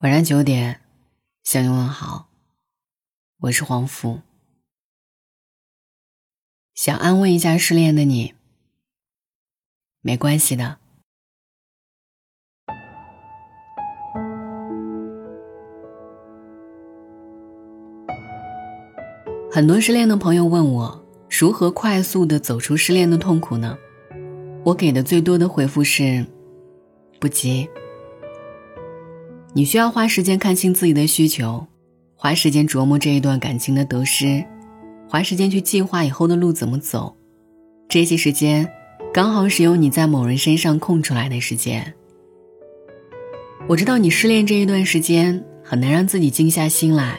[0.00, 0.80] 晚上九点，
[1.42, 2.28] 向你问好，
[3.40, 4.20] 我是黄福。
[6.72, 8.32] 想安慰一下失恋的你，
[10.00, 10.78] 没关系的。
[19.50, 23.76] 很多失恋的朋友问我，如何快速的走出失恋的痛苦呢？
[24.64, 26.24] 我给的最多的回复是：
[27.18, 27.68] 不急。
[29.54, 31.66] 你需要花时间看清自己的需求，
[32.14, 34.44] 花时间琢磨这一段感情的得失，
[35.08, 37.16] 花时间去计划以后的路怎么走。
[37.88, 38.70] 这些时间，
[39.12, 41.94] 刚好是由你在某人身上空出来的时间。
[43.66, 47.18] 我知道你失恋这一段时间很难让自己静下心来，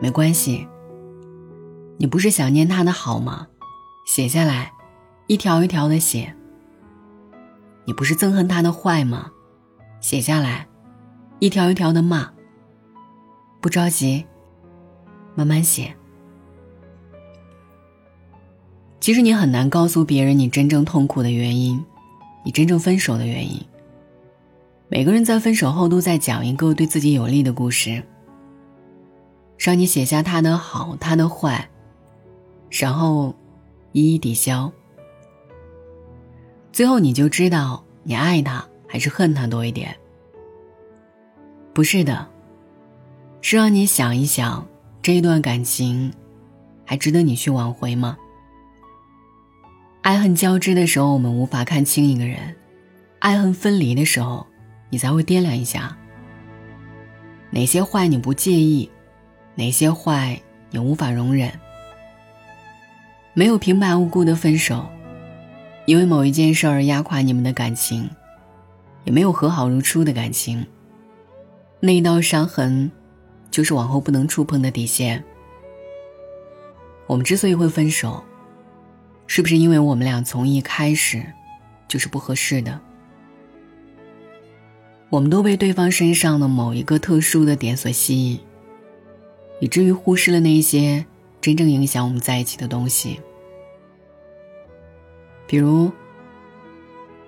[0.00, 0.66] 没关系。
[1.98, 3.48] 你不是想念他的好吗？
[4.06, 4.72] 写下来，
[5.26, 6.34] 一条一条的写。
[7.84, 9.30] 你不是憎恨他的坏吗？
[10.00, 10.67] 写下来。
[11.40, 12.28] 一条一条的骂，
[13.60, 14.26] 不着急，
[15.36, 15.94] 慢慢写。
[18.98, 21.82] 其实你很难告诉别人你真正痛苦的原因，
[22.44, 23.64] 你真正分手的原因。
[24.88, 28.02] 每个人在分手后都在讲一个对自己有利的故事，
[29.56, 31.70] 让你写下他的好，他的坏，
[32.68, 33.32] 然后
[33.92, 34.72] 一一抵消。
[36.72, 39.96] 最后你就知道你爱他还是恨他多一点。
[41.78, 42.26] 不是的，
[43.40, 44.66] 是让你想一想，
[45.00, 46.12] 这一段感情
[46.84, 48.18] 还值得你去挽回吗？
[50.02, 52.52] 爱恨交织的时候，我们无法看清一个人；
[53.20, 54.44] 爱恨分离的时候，
[54.90, 55.96] 你才会掂量一下，
[57.50, 58.90] 哪些坏你不介意，
[59.54, 61.48] 哪些坏你无法容忍。
[63.34, 64.84] 没有平白无故的分手，
[65.86, 68.10] 因为某一件事而压垮你们的感情，
[69.04, 70.66] 也没有和好如初的感情。
[71.80, 72.90] 那一道伤痕，
[73.50, 75.22] 就是往后不能触碰的底线。
[77.06, 78.22] 我们之所以会分手，
[79.26, 81.24] 是不是因为我们俩从一开始
[81.86, 82.80] 就是不合适的？
[85.08, 88.40] 我们都被对方身上的某一个特殊的点所吸引，
[89.60, 91.06] 以至于忽视了那些
[91.40, 93.20] 真正影响我们在一起的东西。
[95.46, 95.90] 比如，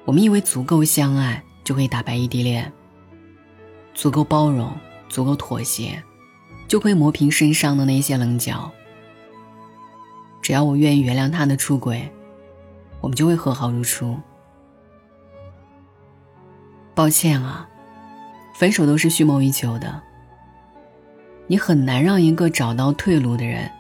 [0.05, 2.71] 我们以为足够相爱就可以打败异地恋。
[4.01, 4.73] 足够包容，
[5.11, 6.03] 足够妥协，
[6.67, 8.71] 就可以磨平身上的那些棱角。
[10.41, 12.11] 只要我愿意原谅他的出轨，
[13.03, 14.19] 我们就会和好如初。
[16.95, 17.69] 抱歉啊，
[18.55, 20.01] 分手都是蓄谋已久的。
[21.47, 23.71] 你很难让一个找到退路的人，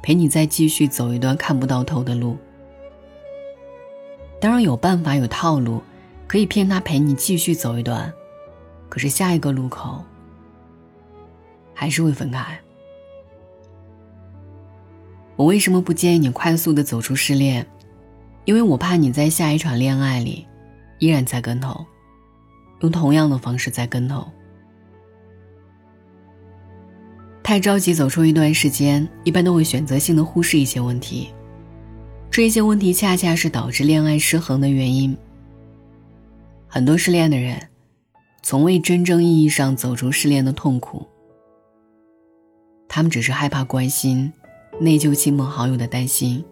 [0.00, 2.38] 陪你再继续走一段看不到头的路。
[4.40, 5.82] 当然有办法有套路，
[6.28, 8.14] 可以骗他陪你继续走一段。
[8.94, 10.04] 可是下一个路口，
[11.74, 12.56] 还是会分开。
[15.34, 17.66] 我为什么不建议你快速的走出失恋？
[18.44, 20.46] 因为我怕你在下一场恋爱里，
[21.00, 21.84] 依然栽跟头，
[22.82, 24.24] 用同样的方式栽跟头。
[27.42, 31.34] 太着急走出一段时间，一般都会选择性的忽视一些问题，
[32.30, 35.16] 这些问题恰恰是导致恋爱失衡的原因。
[36.68, 37.60] 很多失恋的人。
[38.44, 41.06] 从未真正意义上走出失恋的痛苦，
[42.86, 44.30] 他们只是害怕关心，
[44.78, 46.44] 内疚亲朋好友的担心，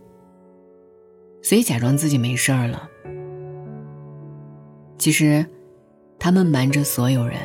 [1.42, 2.88] 所以假装自己没事儿了。
[4.96, 5.44] 其实，
[6.18, 7.38] 他们瞒着所有人，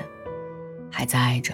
[0.89, 1.53] 还在爱着。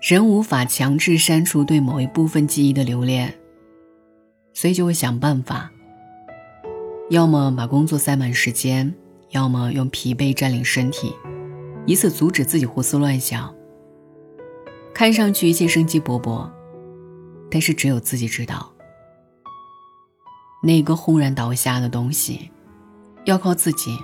[0.00, 3.34] 人无法强制删除对某一部分记忆的留恋，
[4.54, 5.72] 所以就会想办法，
[7.10, 8.94] 要么把工作塞满时间。
[9.32, 11.14] 要么用疲惫占领身体，
[11.86, 13.52] 以此阻止自己胡思乱想。
[14.94, 16.48] 看上去一切生机勃勃，
[17.50, 18.72] 但是只有自己知道，
[20.62, 22.50] 那个轰然倒下的东西，
[23.24, 23.98] 要靠自己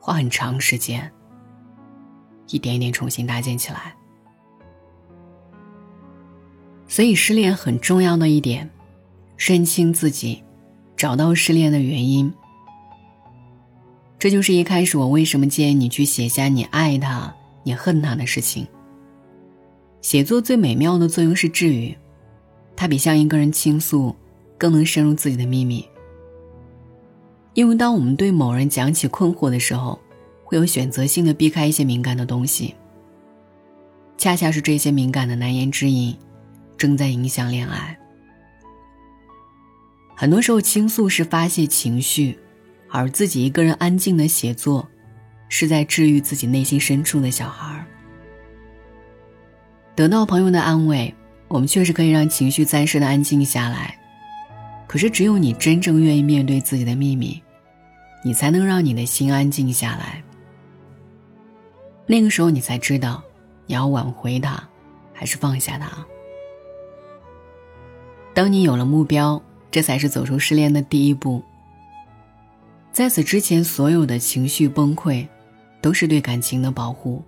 [0.00, 1.10] 花很长时间，
[2.48, 3.96] 一点一点重新搭建起来。
[6.88, 8.68] 所以，失恋很重要的一点，
[9.38, 10.42] 认清自己，
[10.96, 12.32] 找到失恋的原因。
[14.24, 17.30] 这就是一开始我为什么建议你去写下你爱他、
[17.62, 18.66] 你恨他的事情。
[20.00, 21.94] 写作最美妙的作用是治愈，
[22.74, 24.16] 它比向一个人倾诉
[24.56, 25.86] 更能深入自己的秘密。
[27.52, 30.00] 因为当我们对某人讲起困惑的时候，
[30.42, 32.74] 会有选择性的避开一些敏感的东西。
[34.16, 36.16] 恰恰是这些敏感的难言之隐，
[36.78, 37.94] 正在影响恋爱。
[40.16, 42.38] 很多时候倾诉是发泄情绪。
[42.94, 44.88] 而自己一个人安静的写作，
[45.48, 47.84] 是在治愈自己内心深处的小孩。
[49.96, 51.12] 得到朋友的安慰，
[51.48, 53.98] 我们确实可以让情绪暂时的安静下来。
[54.86, 57.42] 可是，只有你真正愿意面对自己的秘密，
[58.24, 60.22] 你才能让你的心安静下来。
[62.06, 63.20] 那个时候，你才知道，
[63.66, 64.62] 你要挽回他，
[65.12, 66.06] 还是放下他。
[68.32, 69.42] 当你有了目标，
[69.72, 71.42] 这才是走出失恋的第一步。
[72.94, 75.26] 在此之前，所有的情绪崩溃，
[75.82, 77.20] 都是对感情的保护。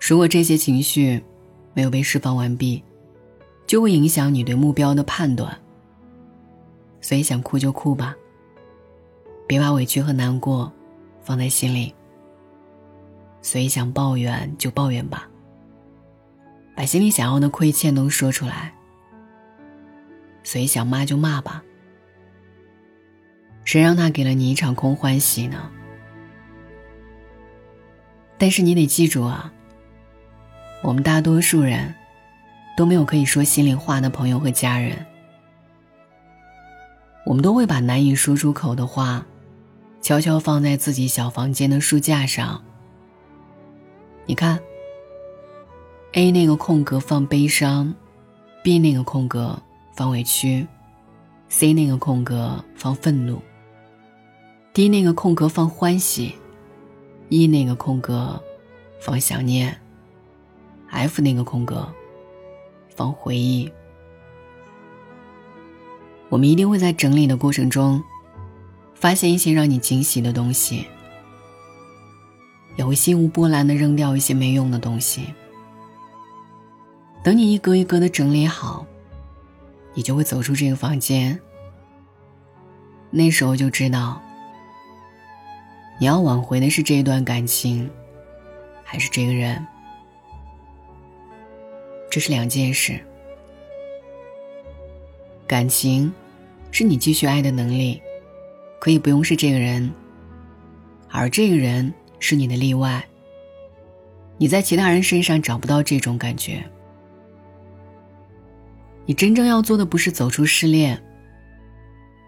[0.00, 1.20] 如果这些情绪
[1.74, 2.80] 没有被释放完毕，
[3.66, 5.58] 就会影响你对目标的判断。
[7.00, 8.14] 所以想哭就哭吧，
[9.48, 10.72] 别把委屈和难过
[11.24, 11.92] 放在心里。
[13.42, 15.28] 所以想抱怨就抱怨吧，
[16.76, 18.72] 把心里想要的亏欠都说出来。
[20.44, 21.64] 所以想骂就骂吧，
[23.70, 25.70] 谁让他给了你一场空欢喜呢？
[28.36, 29.52] 但是你得记住啊。
[30.82, 31.94] 我们大多数人，
[32.76, 35.06] 都没有可以说心里话的朋友和家人。
[37.24, 39.24] 我们都会把难以说出口的话，
[40.00, 42.60] 悄悄放在自己小房间的书架上。
[44.26, 44.58] 你看
[46.14, 47.94] ，A 那个空格放悲伤
[48.64, 49.62] ，B 那个空格
[49.94, 50.66] 放委屈
[51.48, 53.40] ，C 那个空格放愤怒
[54.72, 56.34] ，D 那个空格放欢喜
[57.28, 58.42] ，E 那个空格
[59.00, 59.80] 放想念。
[60.88, 61.88] F 那个空格，
[62.96, 63.70] 放回忆。
[66.28, 68.02] 我们一定会在整理的过程中，
[68.94, 70.86] 发现一些让你惊喜的东西，
[72.76, 75.26] 也会心无波澜的扔掉一些没用的东西。
[77.22, 78.84] 等你一格一格的整理好，
[79.94, 81.38] 你就会走出这个房间。
[83.10, 84.20] 那时候就知道，
[86.00, 87.88] 你要挽回的是这段感情，
[88.82, 89.62] 还是这个人。
[92.10, 92.98] 这是两件事。
[95.46, 96.10] 感情，
[96.70, 98.00] 是你继续爱的能力，
[98.80, 99.92] 可以不用是这个人，
[101.10, 103.04] 而这个人是你的例外。
[104.38, 106.64] 你在其他人身上找不到这种感觉。
[109.04, 110.98] 你真正要做的不是走出失恋，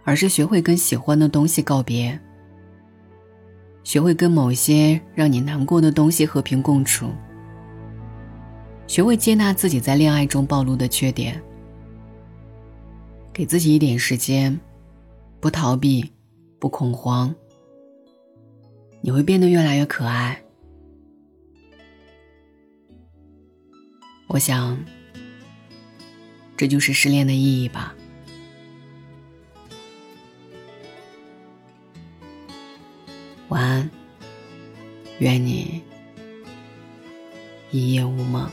[0.05, 2.21] 而是学会跟喜欢的东西告别，
[3.84, 7.11] 学会跟某些让你难过的东西和平共处。
[8.87, 11.40] 学会接纳自己在恋爱中暴露的缺点，
[13.32, 14.58] 给自己一点时间，
[15.40, 16.12] 不逃避，
[16.58, 17.34] 不恐慌，
[19.00, 20.38] 你会变得越来越可爱。
[24.26, 24.78] 我想，
[26.56, 27.94] 这就是失恋的意义吧。
[33.52, 33.90] 晚安，
[35.19, 35.82] 愿你
[37.70, 38.50] 一夜无梦。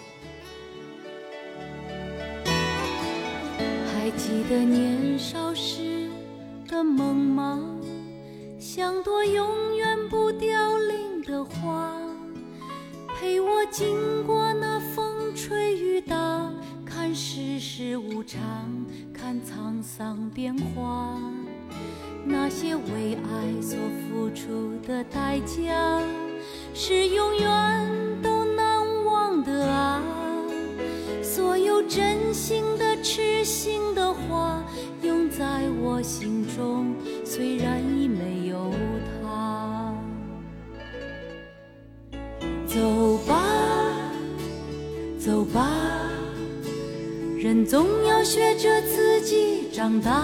[2.43, 6.09] 还记得年少时
[6.67, 7.61] 的梦吗？
[8.59, 11.97] 像朵永远不凋零的花，
[13.17, 13.95] 陪我经
[14.27, 16.51] 过那风吹雨打，
[16.85, 18.37] 看世事无常，
[19.13, 21.17] 看沧桑变化。
[22.25, 23.77] 那些为爱所
[24.07, 26.01] 付出的代价，
[26.73, 27.87] 是永远
[28.21, 30.01] 都难忘的啊！
[31.23, 34.63] 所有真心的、痴心的话，
[35.01, 36.93] 永在我心中，
[37.25, 38.71] 虽然已没有
[39.21, 39.93] 他。
[42.65, 43.43] 走吧，
[45.19, 45.69] 走吧，
[47.37, 50.23] 人总要学着自己长大。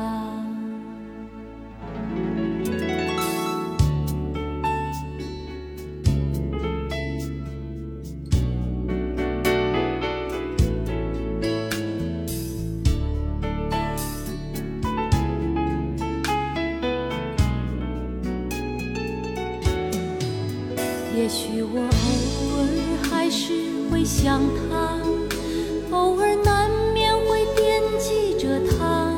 [24.31, 24.97] 想他，
[25.93, 29.11] 偶尔难免会惦记着他，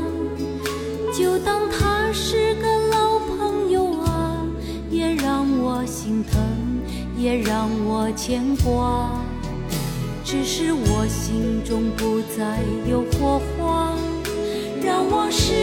[1.14, 4.36] 就当他是个老朋友啊，
[4.90, 6.42] 也让我心疼，
[7.16, 9.12] 也让我牵挂。
[10.26, 12.58] 只是我心中不再
[12.90, 13.94] 有火花，
[14.84, 15.54] 让往事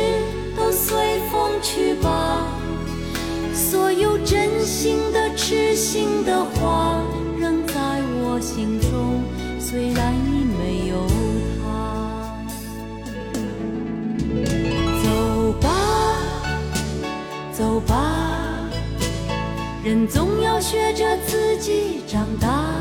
[0.57, 2.47] 都随风去吧。
[3.53, 7.03] 所有真心的、痴心的话，
[7.37, 7.60] 仍
[8.33, 9.25] 我心中，
[9.59, 11.05] 虽然已没有
[11.59, 11.67] 他。
[15.03, 15.69] 走吧，
[17.53, 17.91] 走吧，
[19.83, 22.73] 人总要学着自己长大。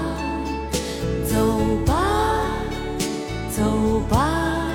[1.27, 1.35] 走
[1.83, 1.97] 吧，
[3.49, 4.69] 走吧，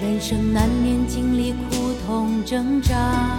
[0.00, 3.38] 人生难免经历苦痛挣扎。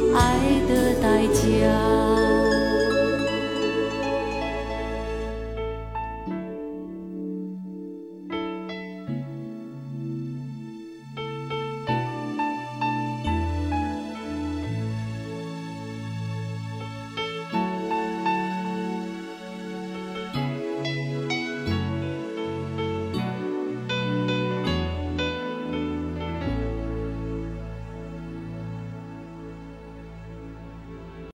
[0.13, 2.30] 爱的代价。